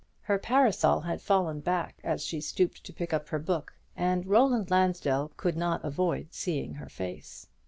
[0.21, 4.71] Her parasol had fallen back as she stooped to pick up her book, and Roland
[4.71, 7.45] Lansdell could not avoid seeing her face.